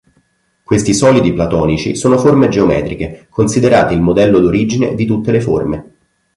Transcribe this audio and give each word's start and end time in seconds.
Questi 0.63 0.95
solidi 0.95 1.31
platonici 1.31 1.95
sono 1.95 2.17
forme 2.17 2.47
geometriche 2.47 3.27
considerate 3.29 3.93
il 3.93 4.01
modello 4.01 4.39
d'origine 4.39 4.95
di 4.95 5.05
tutte 5.05 5.31
le 5.31 5.41
forme. 5.41 5.93